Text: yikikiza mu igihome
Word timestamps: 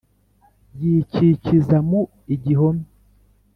yikikiza 0.79 1.77
mu 1.89 2.01
igihome 2.35 2.85